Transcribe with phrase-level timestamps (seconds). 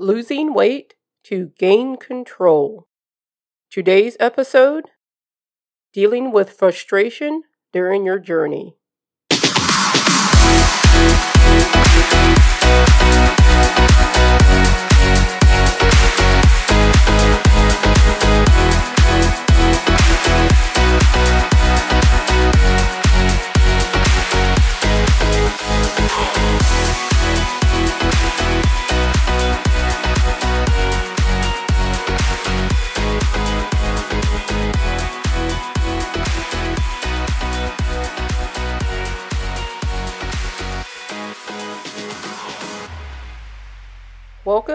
[0.00, 0.94] Losing weight
[1.24, 2.86] to gain control.
[3.68, 4.90] Today's episode
[5.92, 7.42] Dealing with frustration
[7.72, 8.76] during your journey.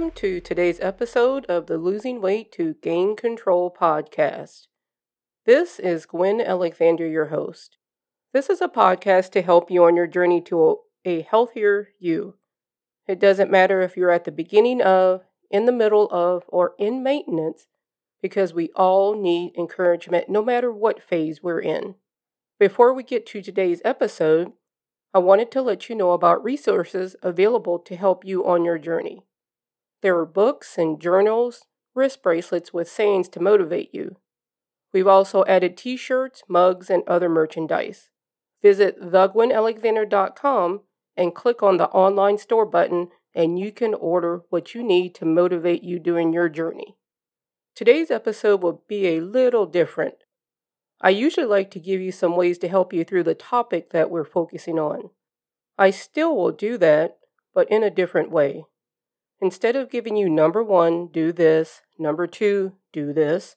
[0.00, 4.68] Welcome to today's episode of the Losing Weight to Gain Control podcast.
[5.44, 7.76] This is Gwen Alexander, your host.
[8.32, 12.36] This is a podcast to help you on your journey to a healthier you.
[13.06, 17.02] It doesn't matter if you're at the beginning of, in the middle of, or in
[17.02, 17.66] maintenance,
[18.22, 21.96] because we all need encouragement no matter what phase we're in.
[22.58, 24.52] Before we get to today's episode,
[25.12, 29.24] I wanted to let you know about resources available to help you on your journey.
[30.02, 34.16] There are books and journals, wrist bracelets with sayings to motivate you.
[34.92, 38.08] We've also added t shirts, mugs, and other merchandise.
[38.62, 40.80] Visit thegwenalexander.com
[41.16, 45.24] and click on the online store button, and you can order what you need to
[45.24, 46.96] motivate you during your journey.
[47.74, 50.14] Today's episode will be a little different.
[51.00, 54.10] I usually like to give you some ways to help you through the topic that
[54.10, 55.10] we're focusing on.
[55.78, 57.18] I still will do that,
[57.54, 58.64] but in a different way.
[59.40, 63.56] Instead of giving you number one, do this, number two, do this,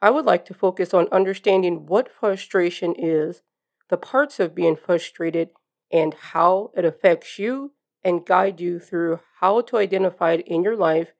[0.00, 3.42] I would like to focus on understanding what frustration is,
[3.88, 5.50] the parts of being frustrated,
[5.90, 7.72] and how it affects you
[8.04, 11.12] and guide you through how to identify it in your life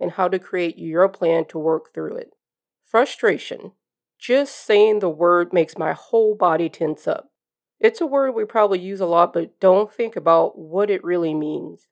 [0.00, 2.32] and how to create your plan to work through it.
[2.84, 3.72] Frustration.
[4.18, 7.30] Just saying the word makes my whole body tense up.
[7.80, 11.34] It's a word we probably use a lot, but don't think about what it really
[11.34, 11.88] means.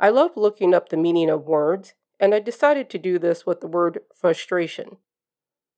[0.00, 3.60] I love looking up the meaning of words, and I decided to do this with
[3.60, 4.98] the word frustration.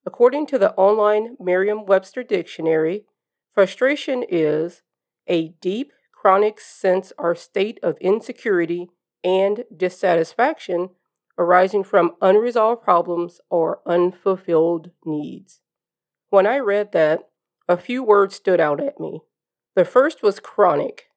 [0.07, 3.05] According to the online Merriam Webster Dictionary,
[3.53, 4.83] frustration is
[5.27, 8.91] a deep, chronic sense or state of insecurity
[9.25, 10.91] and dissatisfaction
[11.39, 15.61] arising from unresolved problems or unfulfilled needs.
[16.29, 17.29] When I read that,
[17.69, 19.21] a few words stood out at me.
[19.75, 21.10] The first was chronic,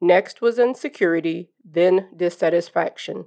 [0.00, 3.26] Next was insecurity, then dissatisfaction.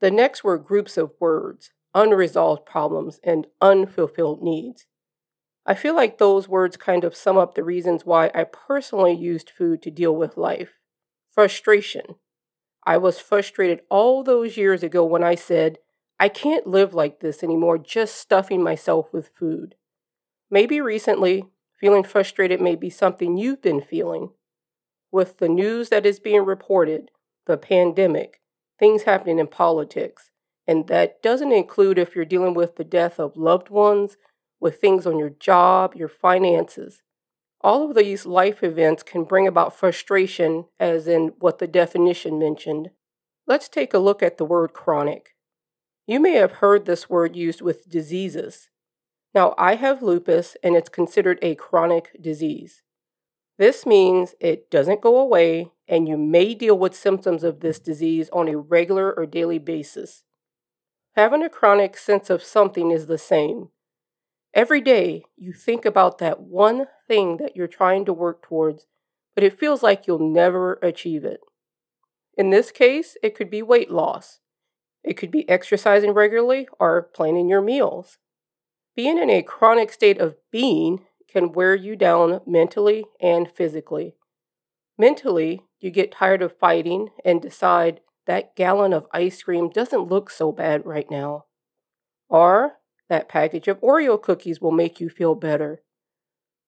[0.00, 4.86] The next were groups of words, unresolved problems, and unfulfilled needs.
[5.66, 9.50] I feel like those words kind of sum up the reasons why I personally used
[9.50, 10.78] food to deal with life.
[11.28, 12.16] Frustration.
[12.86, 15.78] I was frustrated all those years ago when I said,
[16.18, 19.74] I can't live like this anymore, just stuffing myself with food.
[20.50, 21.44] Maybe recently,
[21.78, 24.30] feeling frustrated may be something you've been feeling
[25.12, 27.10] with the news that is being reported,
[27.46, 28.40] the pandemic,
[28.78, 30.30] things happening in politics,
[30.66, 34.16] and that doesn't include if you're dealing with the death of loved ones,
[34.60, 37.02] with things on your job, your finances.
[37.62, 42.90] All of these life events can bring about frustration, as in what the definition mentioned.
[43.46, 45.34] Let's take a look at the word chronic.
[46.06, 48.68] You may have heard this word used with diseases.
[49.34, 52.82] Now, I have lupus, and it's considered a chronic disease.
[53.60, 58.30] This means it doesn't go away, and you may deal with symptoms of this disease
[58.32, 60.24] on a regular or daily basis.
[61.14, 63.68] Having a chronic sense of something is the same.
[64.54, 68.86] Every day, you think about that one thing that you're trying to work towards,
[69.34, 71.40] but it feels like you'll never achieve it.
[72.38, 74.40] In this case, it could be weight loss.
[75.04, 78.16] It could be exercising regularly or planning your meals.
[78.96, 84.14] Being in a chronic state of being can wear you down mentally and physically.
[84.98, 90.30] Mentally, you get tired of fighting and decide that gallon of ice cream doesn't look
[90.30, 91.46] so bad right now.
[92.28, 92.74] Or
[93.08, 95.82] that package of Oreo cookies will make you feel better.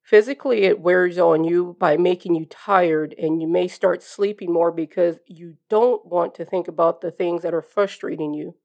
[0.02, 4.72] Physically, it wears on you by making you tired, and you may start sleeping more
[4.72, 8.56] because you don't want to think about the things that are frustrating you.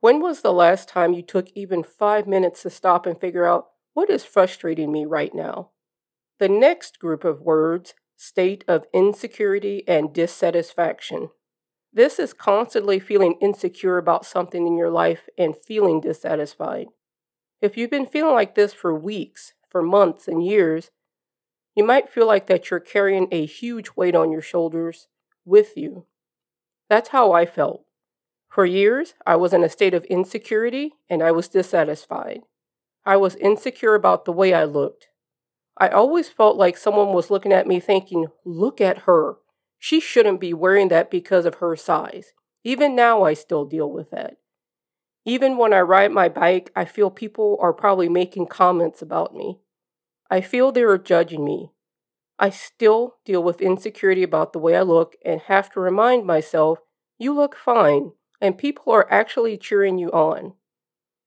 [0.00, 3.68] When was the last time you took even five minutes to stop and figure out
[3.94, 5.70] what is frustrating me right now?
[6.38, 11.30] The next group of words state of insecurity and dissatisfaction.
[11.92, 16.86] This is constantly feeling insecure about something in your life and feeling dissatisfied.
[17.60, 20.90] If you've been feeling like this for weeks, for months, and years,
[21.74, 25.08] you might feel like that you're carrying a huge weight on your shoulders
[25.44, 26.06] with you.
[26.88, 27.84] That's how I felt.
[28.48, 32.42] For years, I was in a state of insecurity and I was dissatisfied.
[33.04, 35.08] I was insecure about the way I looked.
[35.76, 39.36] I always felt like someone was looking at me thinking, look at her.
[39.78, 42.32] She shouldn't be wearing that because of her size.
[42.62, 44.36] Even now, I still deal with that.
[45.24, 49.58] Even when I ride my bike, I feel people are probably making comments about me.
[50.30, 51.70] I feel they are judging me.
[52.38, 56.78] I still deal with insecurity about the way I look and have to remind myself,
[57.18, 60.54] you look fine, and people are actually cheering you on.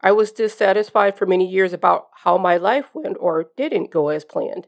[0.06, 4.24] I was dissatisfied for many years about how my life went or didn't go as
[4.24, 4.68] planned.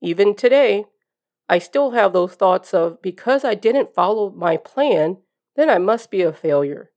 [0.00, 0.86] Even today,
[1.48, 5.18] I still have those thoughts of because I didn't follow my plan,
[5.54, 6.90] then I must be a failure.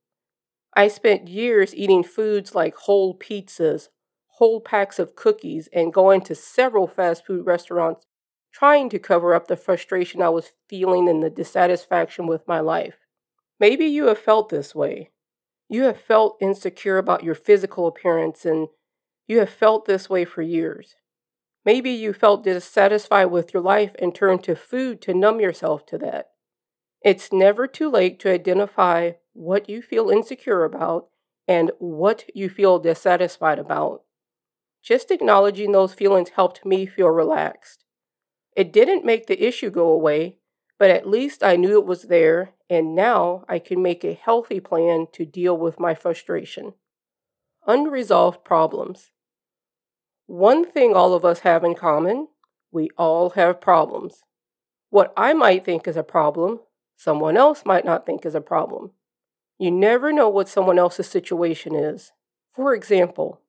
[0.74, 3.90] I spent years eating foods like whole pizzas,
[4.40, 8.08] whole packs of cookies, and going to several fast food restaurants
[8.52, 12.96] trying to cover up the frustration I was feeling and the dissatisfaction with my life.
[13.60, 15.12] Maybe you have felt this way.
[15.68, 18.68] You have felt insecure about your physical appearance and
[19.28, 20.96] you have felt this way for years.
[21.66, 25.98] Maybe you felt dissatisfied with your life and turned to food to numb yourself to
[25.98, 26.30] that.
[27.02, 31.08] It's never too late to identify what you feel insecure about
[31.48, 34.04] and what you feel dissatisfied about.
[34.84, 37.84] Just acknowledging those feelings helped me feel relaxed.
[38.56, 40.38] It didn't make the issue go away,
[40.78, 44.60] but at least I knew it was there, and now I can make a healthy
[44.60, 46.74] plan to deal with my frustration.
[47.68, 49.12] Unresolved problems.
[50.28, 52.28] One thing all of us have in common
[52.72, 54.24] we all have problems.
[54.90, 56.60] What I might think is a problem,
[56.98, 58.92] someone else might not think is a problem.
[59.58, 62.12] You never know what someone else's situation is.
[62.54, 63.40] For example,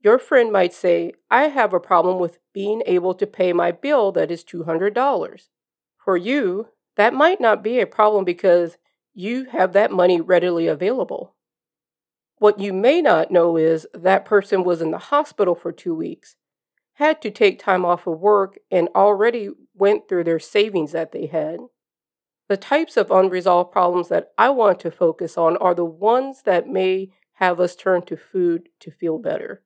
[0.00, 4.12] your friend might say, I have a problem with being able to pay my bill
[4.12, 5.48] that is $200.
[6.04, 8.76] For you, that might not be a problem because
[9.14, 11.34] you have that money readily available.
[12.38, 16.34] What you may not know is that person was in the hospital for two weeks,
[16.94, 21.26] had to take time off of work, and already went through their savings that they
[21.26, 21.58] had.
[22.48, 26.68] The types of unresolved problems that I want to focus on are the ones that
[26.68, 29.62] may have us turn to food to feel better.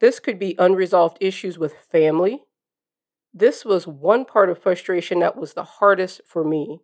[0.00, 2.42] This could be unresolved issues with family,
[3.34, 6.78] this was one part of frustration that was the hardest for me.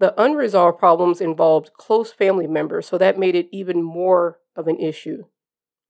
[0.00, 4.80] The unresolved problems involved close family members, so that made it even more of an
[4.80, 5.24] issue.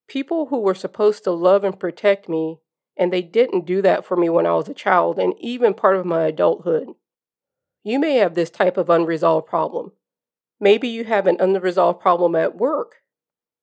[0.09, 2.59] People who were supposed to love and protect me,
[2.97, 5.97] and they didn't do that for me when I was a child and even part
[5.97, 6.89] of my adulthood.
[7.85, 9.93] You may have this type of unresolved problem.
[10.61, 12.97] Maybe you have an unresolved problem at work.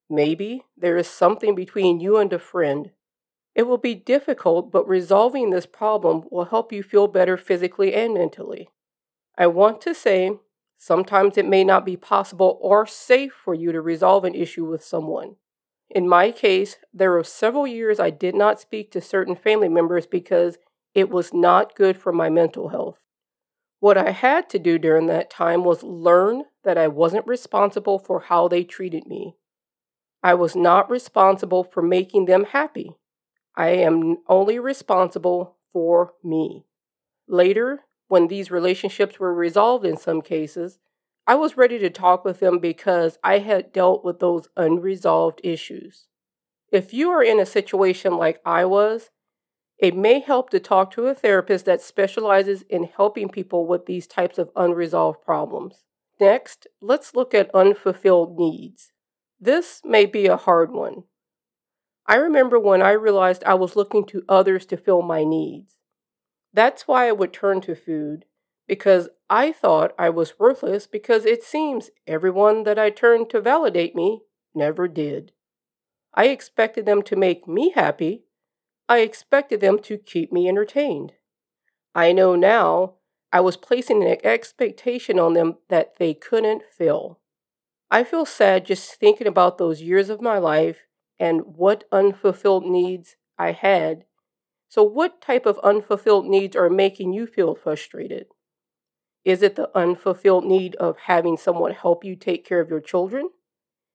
[0.09, 2.91] Maybe there is something between you and a friend.
[3.53, 8.13] It will be difficult, but resolving this problem will help you feel better physically and
[8.13, 8.69] mentally.
[9.37, 10.39] I want to say
[10.77, 14.83] sometimes it may not be possible or safe for you to resolve an issue with
[14.83, 15.35] someone.
[15.89, 20.07] In my case, there were several years I did not speak to certain family members
[20.07, 20.57] because
[20.93, 22.99] it was not good for my mental health.
[23.81, 28.21] What I had to do during that time was learn that I wasn't responsible for
[28.21, 29.35] how they treated me.
[30.23, 32.95] I was not responsible for making them happy.
[33.55, 36.65] I am only responsible for me.
[37.27, 40.79] Later, when these relationships were resolved in some cases,
[41.27, 46.07] I was ready to talk with them because I had dealt with those unresolved issues.
[46.71, 49.11] If you are in a situation like I was,
[49.77, 54.07] it may help to talk to a therapist that specializes in helping people with these
[54.07, 55.83] types of unresolved problems.
[56.19, 58.91] Next, let's look at unfulfilled needs.
[59.39, 61.03] This may be a hard one.
[62.11, 65.77] I remember when I realized I was looking to others to fill my needs.
[66.53, 68.25] That's why I would turn to food,
[68.67, 73.95] because I thought I was worthless because it seems everyone that I turned to validate
[73.95, 75.31] me never did.
[76.13, 78.25] I expected them to make me happy.
[78.89, 81.13] I expected them to keep me entertained.
[81.95, 82.95] I know now
[83.31, 87.19] I was placing an expectation on them that they couldn't fill.
[87.89, 90.81] I feel sad just thinking about those years of my life
[91.21, 94.05] and what unfulfilled needs I had.
[94.67, 98.25] So, what type of unfulfilled needs are making you feel frustrated?
[99.23, 103.29] Is it the unfulfilled need of having someone help you take care of your children?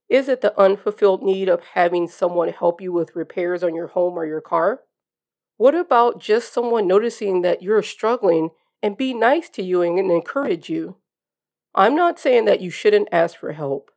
[0.08, 4.16] Is it the unfulfilled need of having someone help you with repairs on your home
[4.16, 4.82] or your car?
[5.56, 10.70] What about just someone noticing that you're struggling and be nice to you and encourage
[10.70, 10.98] you?
[11.74, 13.90] I'm not saying that you shouldn't ask for help.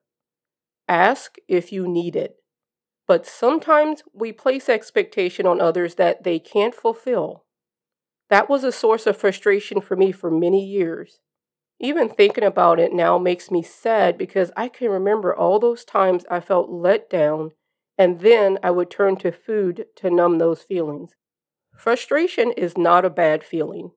[0.87, 2.39] Ask if you need it.
[3.09, 7.43] But sometimes we place expectation on others that they can't fulfill.
[8.29, 11.19] That was a source of frustration for me for many years.
[11.79, 16.23] Even thinking about it now makes me sad because I can remember all those times
[16.29, 17.53] I felt let down,
[17.97, 21.13] and then I would turn to food to numb those feelings.
[21.75, 23.89] Frustration is not a bad feeling.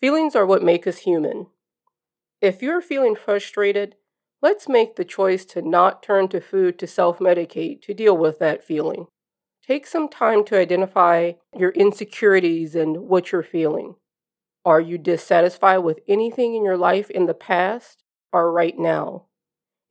[0.00, 1.48] Feelings are what make us human.
[2.40, 3.96] If you're feeling frustrated,
[4.42, 8.38] let's make the choice to not turn to food to self medicate to deal with
[8.38, 9.06] that feeling.
[9.66, 13.96] Take some time to identify your insecurities and what you're feeling.
[14.64, 18.02] Are you dissatisfied with anything in your life in the past
[18.32, 19.26] or right now?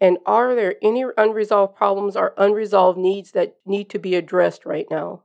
[0.02, 4.88] And are there any unresolved problems or unresolved needs that need to be addressed right
[4.90, 5.24] now?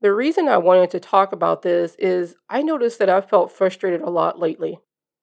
[0.00, 4.00] The reason I wanted to talk about this is I noticed that I've felt frustrated
[4.00, 4.78] a lot lately.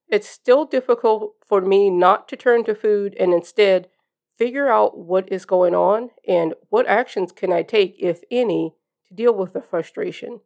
[0.09, 3.87] It's still difficult for me not to turn to food and instead
[4.35, 8.73] figure out what is going on and what actions can I take, if any,
[9.07, 10.39] to deal with the frustration.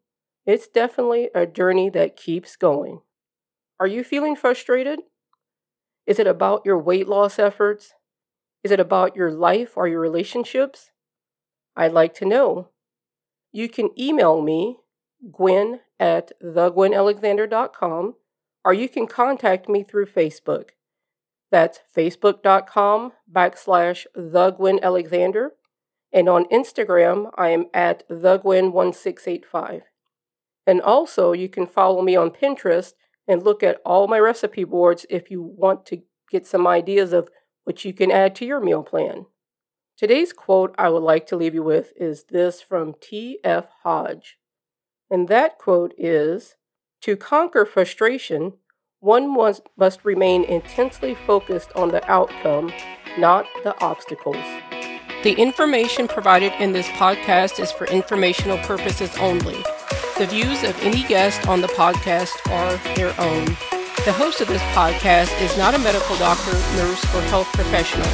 [0.46, 3.02] It's definitely a journey that keeps going.
[3.80, 5.00] Are you feeling frustrated?
[6.06, 7.94] Is it about your weight loss efforts?
[8.64, 10.92] Is it about your life or your relationships?
[11.76, 12.70] I'd like to know.
[13.52, 14.80] You can email me,
[15.32, 18.16] Gwen at thegwenalexander.com,
[18.64, 20.70] or you can contact me through Facebook.
[21.52, 25.50] That's facebook.com backslash the.
[26.12, 29.82] And on Instagram, I am at thegwen1685.
[30.66, 32.94] And also, you can follow me on Pinterest
[33.28, 37.30] and look at all my recipe boards if you want to get some ideas of
[37.64, 39.26] what you can add to your meal plan.
[39.98, 43.68] Today's quote I would like to leave you with is this from T.F.
[43.84, 44.38] Hodge.
[45.10, 46.56] And that quote is
[47.04, 48.54] To conquer frustration,
[49.02, 52.72] one must, remain intensely focused on the outcome,
[53.18, 54.38] not the obstacles.
[55.24, 59.62] The information provided in this podcast is for informational purposes only.
[60.18, 63.48] The views of any guest on the podcast are their own.
[64.06, 68.08] The host of this podcast is not a medical doctor, nurse, or health professional.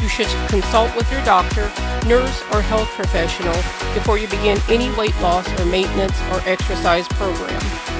[0.00, 1.72] You should consult with your doctor,
[2.06, 3.56] nurse, or health professional
[3.92, 7.95] before you begin any weight loss or maintenance or exercise program.